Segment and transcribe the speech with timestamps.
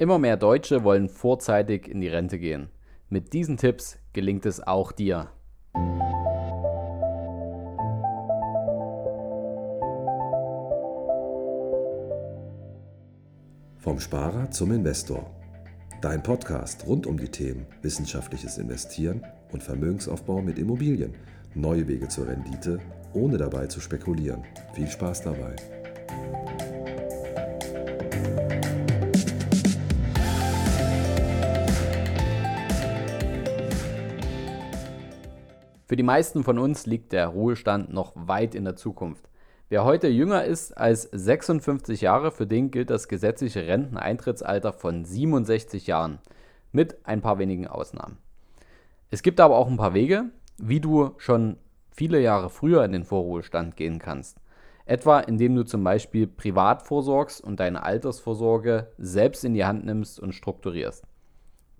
[0.00, 2.70] Immer mehr Deutsche wollen vorzeitig in die Rente gehen.
[3.10, 5.28] Mit diesen Tipps gelingt es auch dir.
[13.76, 15.30] Vom Sparer zum Investor.
[16.00, 21.12] Dein Podcast rund um die Themen wissenschaftliches Investieren und Vermögensaufbau mit Immobilien.
[21.54, 22.80] Neue Wege zur Rendite,
[23.12, 24.44] ohne dabei zu spekulieren.
[24.72, 25.56] Viel Spaß dabei.
[35.90, 39.28] Für die meisten von uns liegt der Ruhestand noch weit in der Zukunft.
[39.70, 45.88] Wer heute jünger ist als 56 Jahre, für den gilt das gesetzliche Renteneintrittsalter von 67
[45.88, 46.20] Jahren,
[46.70, 48.18] mit ein paar wenigen Ausnahmen.
[49.10, 50.26] Es gibt aber auch ein paar Wege,
[50.58, 51.56] wie du schon
[51.90, 54.38] viele Jahre früher in den Vorruhestand gehen kannst.
[54.84, 60.20] Etwa indem du zum Beispiel privat vorsorgst und deine Altersvorsorge selbst in die Hand nimmst
[60.20, 61.09] und strukturierst.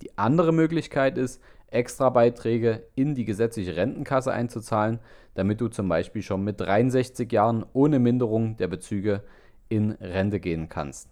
[0.02, 4.98] Die andere Möglichkeit ist, Extrabeiträge in die gesetzliche Rentenkasse einzuzahlen,
[5.34, 9.22] damit du zum Beispiel schon mit 63 Jahren ohne Minderung der Bezüge
[9.68, 11.08] in Rente gehen kannst.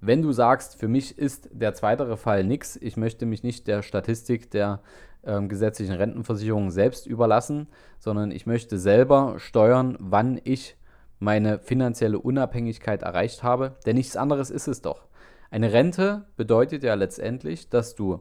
[0.00, 3.82] Wenn du sagst, für mich ist der zweitere Fall nichts, ich möchte mich nicht der
[3.82, 4.80] Statistik der
[5.22, 7.68] äh, gesetzlichen Rentenversicherung selbst überlassen,
[8.00, 10.76] sondern ich möchte selber steuern, wann ich
[11.20, 15.06] meine finanzielle Unabhängigkeit erreicht habe, denn nichts anderes ist es doch.
[15.52, 18.20] Eine Rente bedeutet ja letztendlich, dass du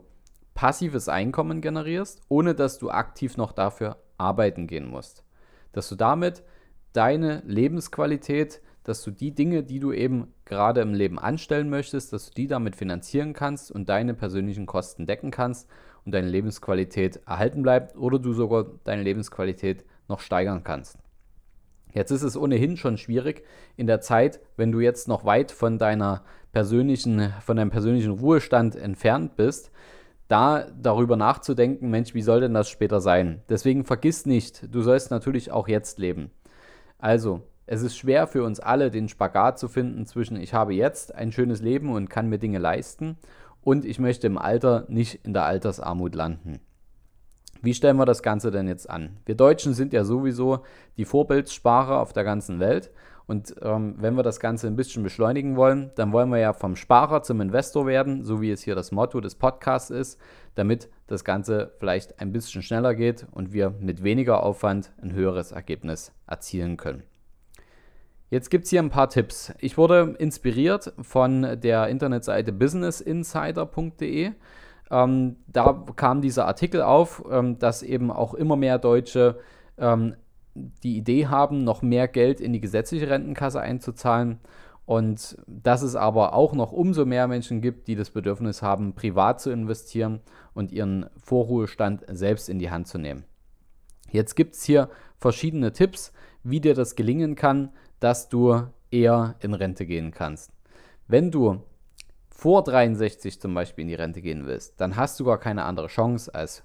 [0.54, 5.24] passives Einkommen generierst, ohne dass du aktiv noch dafür arbeiten gehen musst.
[5.72, 6.44] Dass du damit
[6.92, 12.26] deine Lebensqualität, dass du die Dinge, die du eben gerade im Leben anstellen möchtest, dass
[12.26, 15.70] du die damit finanzieren kannst und deine persönlichen Kosten decken kannst
[16.04, 20.98] und deine Lebensqualität erhalten bleibt oder du sogar deine Lebensqualität noch steigern kannst.
[21.94, 23.44] Jetzt ist es ohnehin schon schwierig
[23.78, 28.76] in der Zeit, wenn du jetzt noch weit von deiner persönlichen, von deinem persönlichen Ruhestand
[28.76, 29.72] entfernt bist,
[30.28, 33.42] da darüber nachzudenken, Mensch, wie soll denn das später sein?
[33.50, 36.32] Deswegen vergiss nicht, du sollst natürlich auch jetzt leben.
[36.98, 41.14] Also, es ist schwer für uns alle, den Spagat zu finden zwischen ich habe jetzt
[41.16, 43.18] ein schönes Leben und kann mir Dinge leisten
[43.62, 46.60] und ich möchte im Alter nicht in der Altersarmut landen.
[47.62, 49.18] Wie stellen wir das Ganze denn jetzt an?
[49.26, 50.64] Wir Deutschen sind ja sowieso
[50.98, 52.92] die Vorbildssparer auf der ganzen Welt
[53.28, 56.76] und ähm, wenn wir das Ganze ein bisschen beschleunigen wollen, dann wollen wir ja vom
[56.76, 60.20] Sparer zum Investor werden, so wie es hier das Motto des Podcasts ist,
[60.56, 65.54] damit das Ganze vielleicht ein bisschen schneller geht und wir mit weniger Aufwand ein höheres
[65.54, 67.04] Ergebnis erzielen können.
[68.30, 69.54] Jetzt gibt es hier ein paar Tipps.
[69.60, 74.32] Ich wurde inspiriert von der Internetseite businessinsider.de.
[74.92, 79.40] Ähm, da kam dieser Artikel auf, ähm, dass eben auch immer mehr Deutsche
[79.78, 80.16] ähm,
[80.54, 84.40] die Idee haben, noch mehr Geld in die gesetzliche Rentenkasse einzuzahlen
[84.86, 89.40] und dass es aber auch noch umso mehr Menschen gibt, die das Bedürfnis haben, privat
[89.40, 90.20] zu investieren
[90.54, 93.24] und ihren Vorruhestand selbst in die Hand zu nehmen.
[94.10, 96.12] Jetzt gibt es hier verschiedene Tipps,
[96.44, 97.70] wie dir das gelingen kann,
[98.02, 100.52] dass du eher in Rente gehen kannst.
[101.08, 101.62] Wenn du
[102.42, 105.86] vor 63 zum Beispiel in die Rente gehen willst, dann hast du gar keine andere
[105.86, 106.64] Chance, als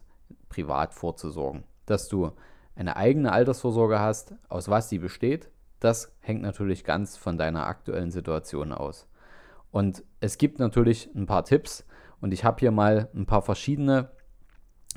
[0.49, 1.65] privat vorzusorgen.
[1.85, 2.33] Dass du
[2.75, 8.11] eine eigene Altersvorsorge hast, aus was sie besteht, das hängt natürlich ganz von deiner aktuellen
[8.11, 9.07] Situation aus.
[9.71, 11.85] Und es gibt natürlich ein paar Tipps
[12.23, 14.09] und ich habe hier mal ein paar verschiedene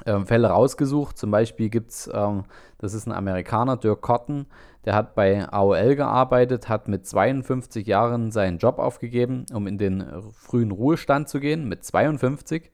[0.06, 1.18] äh, Fälle rausgesucht.
[1.18, 2.44] Zum Beispiel gibt es, ähm,
[2.78, 4.46] das ist ein Amerikaner, Dirk Cotton,
[4.86, 10.06] der hat bei AOL gearbeitet, hat mit 52 Jahren seinen Job aufgegeben, um in den
[10.32, 12.72] frühen Ruhestand zu gehen, mit 52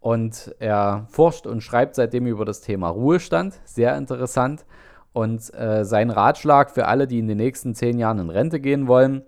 [0.00, 3.60] und er forscht und schreibt seitdem über das Thema Ruhestand.
[3.64, 4.64] Sehr interessant.
[5.12, 8.86] Und äh, sein Ratschlag für alle, die in den nächsten zehn Jahren in Rente gehen
[8.86, 9.22] wollen,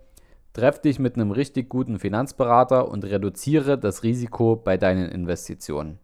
[0.54, 5.98] treff dich mit einem richtig guten Finanzberater und reduziere das Risiko bei deinen Investitionen.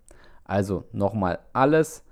[0.49, 2.03] Also nochmal alles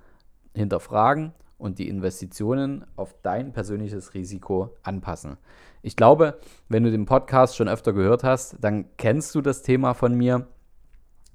[0.53, 5.37] hinterfragen und die Investitionen auf dein persönliches Risiko anpassen.
[5.81, 6.39] Ich glaube,
[6.69, 10.47] wenn du den Podcast schon öfter gehört hast, dann kennst du das Thema von mir.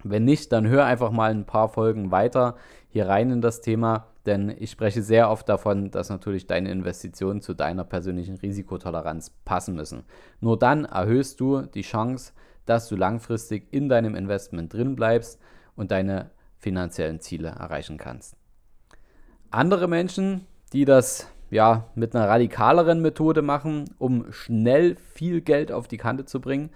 [0.05, 2.57] Wenn nicht, dann hör einfach mal ein paar Folgen weiter
[2.89, 7.41] hier rein in das Thema, denn ich spreche sehr oft davon, dass natürlich deine Investitionen
[7.41, 10.05] zu deiner persönlichen Risikotoleranz passen müssen.
[10.41, 12.33] Nur dann erhöhst du die Chance,
[12.65, 15.41] dass du langfristig in deinem Investment drin bleibst
[15.75, 16.31] und deine
[16.63, 18.37] finanziellen Ziele erreichen kannst.
[19.51, 25.89] Andere Menschen, die das ja mit einer radikaleren Methode machen, um schnell viel Geld auf
[25.89, 26.71] die Kante zu bringen,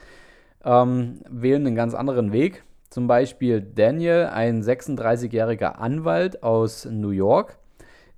[0.65, 2.65] ähm, wählen einen ganz anderen Weg.
[2.91, 7.59] Zum Beispiel Daniel, ein 36-jähriger Anwalt aus New York.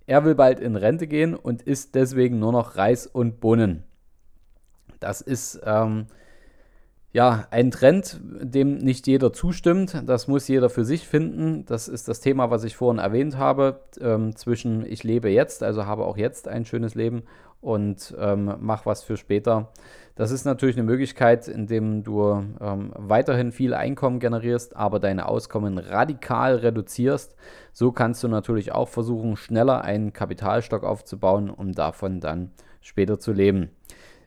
[0.07, 3.85] Er will bald in Rente gehen und isst deswegen nur noch Reis und Bohnen.
[5.01, 6.07] Das ist ähm,
[7.11, 11.65] Ja, ein Trend, dem nicht jeder zustimmt, das muss jeder für sich finden.
[11.65, 15.87] Das ist das Thema, was ich vorhin erwähnt habe, ähm, zwischen ich lebe jetzt, also
[15.87, 17.23] habe auch jetzt ein schönes Leben
[17.63, 19.73] und ähm, mach was für später.
[20.17, 25.79] Das ist natürlich eine Möglichkeit, indem du ähm, weiterhin viel Einkommen generierst, aber deine Auskommen
[25.79, 27.37] radikal reduzierst.
[27.73, 32.51] So kannst du natürlich auch versuchen, schneller einen Kapitalstock aufzubauen, um davon dann
[32.83, 33.71] später zu leben.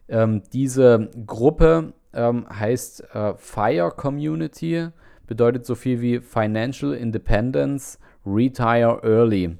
[0.07, 4.89] Ähm, diese Gruppe ähm, heißt äh, FIRE Community,
[5.27, 9.57] bedeutet so viel wie Financial Independence Retire Early.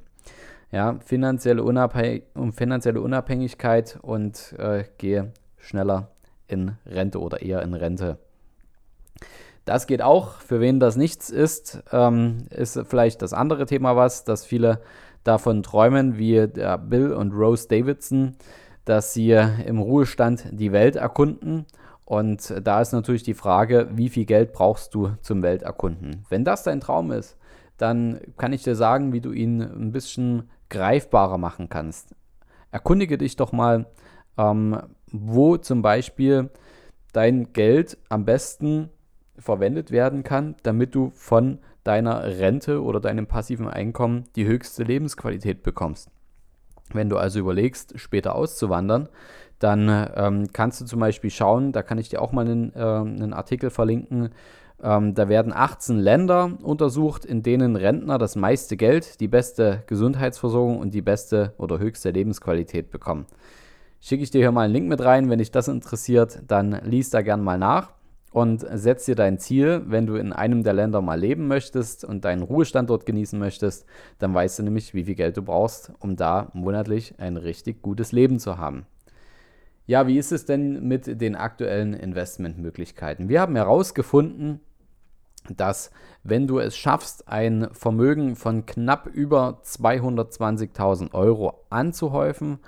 [0.70, 2.22] Ja, finanzielle, Unabhäng
[2.52, 6.08] finanzielle Unabhängigkeit und äh, gehe schneller
[6.48, 8.18] in Rente oder eher in Rente.
[9.64, 10.40] Das geht auch.
[10.40, 14.80] Für wen das nichts ist, ähm, ist vielleicht das andere Thema was, dass viele
[15.24, 16.46] davon träumen, wie
[16.88, 18.36] Bill und Rose Davidson,
[18.84, 21.66] dass sie im Ruhestand die Welt erkunden
[22.04, 26.24] und da ist natürlich die Frage, wie viel Geld brauchst du zum Welterkunden?
[26.28, 27.36] Wenn das dein Traum ist,
[27.76, 32.14] dann kann ich dir sagen, wie du ihn ein bisschen greifbarer machen kannst.
[32.70, 33.86] Erkundige dich doch mal,
[34.38, 34.78] ähm,
[35.10, 36.50] wo zum Beispiel
[37.12, 38.88] dein Geld am besten
[39.38, 45.62] verwendet werden kann, damit du von deiner Rente oder deinem passiven Einkommen die höchste Lebensqualität
[45.62, 46.10] bekommst.
[46.92, 49.08] Wenn du also überlegst, später auszuwandern,
[49.62, 52.78] dann ähm, kannst du zum Beispiel schauen, da kann ich dir auch mal einen, äh,
[52.78, 54.30] einen Artikel verlinken.
[54.82, 60.78] Ähm, da werden 18 Länder untersucht, in denen Rentner das meiste Geld, die beste Gesundheitsversorgung
[60.78, 63.26] und die beste oder höchste Lebensqualität bekommen.
[64.00, 67.10] Schicke ich dir hier mal einen Link mit rein, wenn dich das interessiert, dann lies
[67.10, 67.92] da gern mal nach
[68.32, 72.24] und setz dir dein Ziel, wenn du in einem der Länder mal leben möchtest und
[72.24, 73.86] deinen Ruhestand dort genießen möchtest,
[74.18, 78.10] dann weißt du nämlich, wie viel Geld du brauchst, um da monatlich ein richtig gutes
[78.10, 78.86] Leben zu haben.
[79.86, 83.28] Ja, wie ist es denn mit den aktuellen Investmentmöglichkeiten?
[83.28, 84.60] Wir haben herausgefunden,
[85.56, 85.90] dass
[86.22, 92.60] wenn du es schaffst, ein Vermögen von knapp über 220.000 Euro anzuhäufen,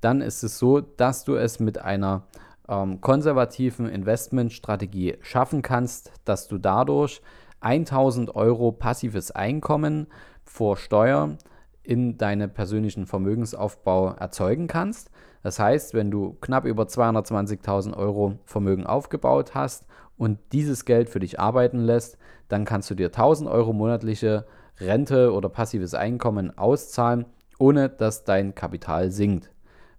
[0.00, 2.26] dann ist es so, dass du es mit einer
[2.68, 7.20] ähm, konservativen Investmentstrategie schaffen kannst, dass du dadurch
[7.60, 10.06] 1000 Euro passives Einkommen
[10.44, 11.36] vor Steuer
[11.82, 15.10] in deinem persönlichen Vermögensaufbau erzeugen kannst.
[15.42, 19.86] Das heißt, wenn du knapp über 220.000 Euro Vermögen aufgebaut hast
[20.16, 22.18] und dieses Geld für dich arbeiten lässt,
[22.48, 24.46] dann kannst du dir 1000 Euro monatliche
[24.78, 27.26] Rente oder passives Einkommen auszahlen,
[27.58, 29.50] ohne dass dein Kapital sinkt.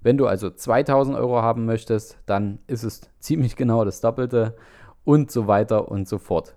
[0.02, 4.56] Wenn du also 2000 Euro haben möchtest, dann ist es ziemlich genau das Doppelte
[5.06, 6.56] und so weiter und so fort.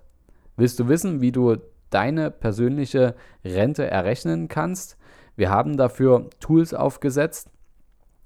[0.57, 1.57] Willst du wissen, wie du
[1.89, 3.15] deine persönliche
[3.45, 4.96] Rente errechnen kannst?
[5.37, 7.49] Wir haben dafür Tools aufgesetzt,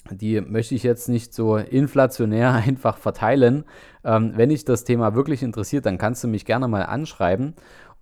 [0.10, 3.66] die möchte ich jetzt nicht so inflationär einfach verteilen.
[4.04, 7.54] Ähm, wenn dich das Thema wirklich interessiert, dann kannst du mich gerne mal anschreiben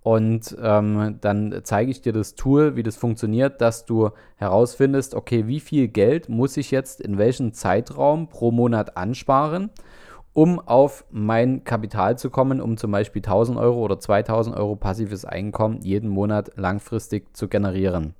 [0.02, 5.46] und ähm, dann zeige ich dir das Tool, wie das funktioniert, dass du herausfindest, okay,
[5.46, 9.68] wie viel Geld muss ich jetzt in welchem Zeitraum pro Monat ansparen,
[10.32, 15.26] um auf mein Kapital zu kommen, um zum Beispiel 1000 Euro oder 2000 Euro passives
[15.26, 18.14] Einkommen jeden Monat langfristig zu generieren.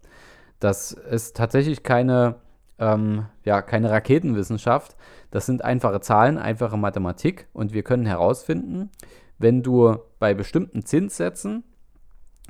[0.61, 2.37] Das ist tatsächlich keine
[2.81, 4.97] ähm, ja, keine Raketenwissenschaft.
[5.31, 8.91] Das sind einfache Zahlen, einfache Mathematik und wir können herausfinden,
[9.39, 11.63] wenn du bei bestimmten Zinssätzen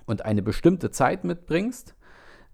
[0.06, 1.94] und eine bestimmte Zeit mitbringst,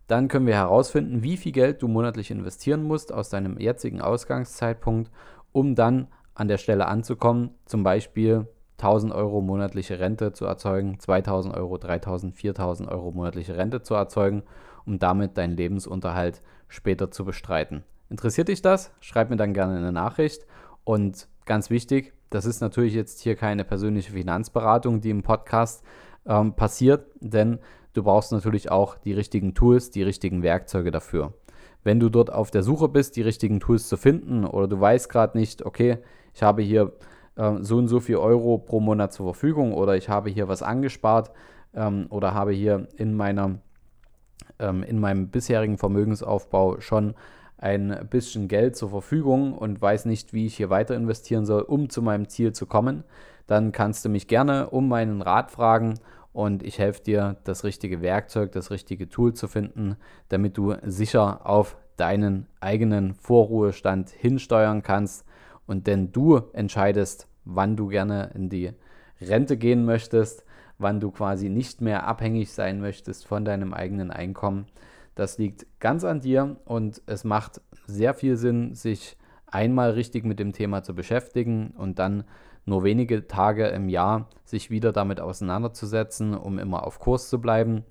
[0.09, 5.11] dann können wir herausfinden, wie viel Geld du monatlich investieren musst aus deinem jetzigen Ausgangszeitpunkt,
[5.53, 8.47] um dann an der Stelle anzukommen, zum Beispiel
[8.79, 14.43] 1000 Euro monatliche Rente zu erzeugen, 2000 Euro, 3000, 4000 Euro monatliche Rente zu erzeugen,
[14.87, 17.83] um damit deinen Lebensunterhalt später zu bestreiten.
[18.09, 18.93] Interessiert dich das?
[19.01, 20.47] Schreib mir dann gerne eine Nachricht.
[20.85, 25.85] Und ganz wichtig, das ist natürlich jetzt hier keine persönliche Finanzberatung, die im Podcast
[26.27, 27.59] ähm, passiert, denn
[27.93, 31.35] du brauchst natürlich auch die richtigen Tools, die richtigen Werkzeuge dafür.
[31.83, 35.09] Wenn du dort auf der Suche bist, die richtigen Tools zu finden oder du weißt
[35.09, 35.99] gerade nicht, okay,
[36.35, 36.93] ich habe hier
[37.37, 40.63] äh, so und so viel Euro pro Monat zur Verfügung oder ich habe hier was
[40.63, 41.31] angespart
[41.75, 43.61] ähm, oder habe hier in meiner
[44.59, 47.15] ähm, in meinem bisherigen Vermögensaufbau schon
[47.59, 51.89] ein bisschen Geld zur Verfügung und weiß nicht, wie ich hier weiter investieren soll, um
[51.89, 53.05] zu meinem Ziel zu kommen,
[53.47, 55.95] dann kannst du mich gerne um meinen Rat fragen
[56.33, 59.97] und ich helfe dir, das richtige Werkzeug, das richtige Tool zu finden,
[60.29, 65.25] damit du sicher auf deinen eigenen Vorruhestand hinsteuern kannst
[65.67, 68.73] und denn du entscheidest, wann du gerne in die
[69.21, 70.45] Rente gehen möchtest
[70.79, 74.67] wann du quasi nicht mehr abhängig sein möchtest von deinem eigenen Einkommen.
[75.15, 79.17] Das liegt ganz an dir und es macht sehr viel Sinn, sich
[79.47, 82.25] einmal richtig mit dem Thema zu beschäftigen und dann
[82.67, 87.85] nur wenige Tage im Jahr sich wieder damit auseinanderzusetzen, um immer auf Kurs zu bleiben,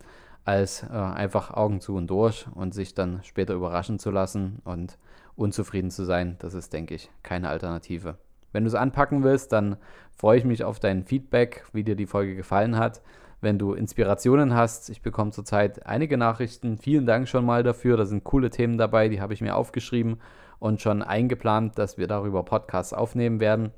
[0.44, 5.00] als äh, einfach Augen zu und durch und sich dann später überraschen zu lassen und
[5.36, 6.36] unzufrieden zu sein.
[6.40, 8.18] Das ist, denke ich, keine Alternative.
[8.56, 9.76] Wenn du es anpacken willst, dann
[10.16, 13.02] freue ich mich auf dein Feedback, wie dir die Folge gefallen hat.
[13.42, 16.78] Wenn du Inspirationen hast, ich bekomme zurzeit einige Nachrichten.
[16.78, 17.98] Vielen Dank schon mal dafür.
[17.98, 20.22] Da sind coole Themen dabei, die habe ich mir aufgeschrieben
[20.58, 23.72] und schon eingeplant, dass wir darüber Podcasts aufnehmen werden.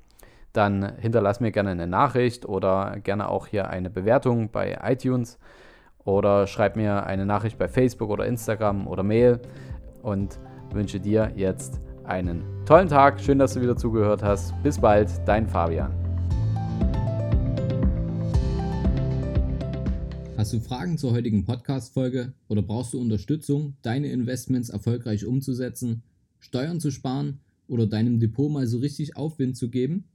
[0.53, 5.39] Dann hinterlass mir gerne eine Nachricht oder gerne auch hier eine Bewertung bei iTunes
[6.05, 9.39] oder schreib mir eine Nachricht bei Facebook oder Instagram oder Mail
[10.03, 10.37] und
[10.71, 13.19] wünsche dir jetzt einen tollen Tag.
[13.19, 14.53] Schön, dass du wieder zugehört hast.
[14.63, 15.91] Bis bald, dein Fabian.
[20.37, 26.03] Hast du Fragen zur heutigen Podcast-Folge oder brauchst du Unterstützung, deine Investments erfolgreich umzusetzen,
[26.39, 30.05] Steuern zu sparen oder deinem Depot mal so richtig Aufwind zu geben?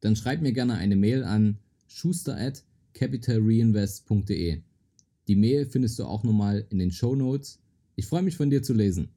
[0.00, 4.62] Dann schreib mir gerne eine Mail an schuster at capitalreinvest.de.
[5.28, 7.60] Die Mail findest du auch nochmal in den Show Notes.
[7.94, 9.10] Ich freue mich von dir zu lesen.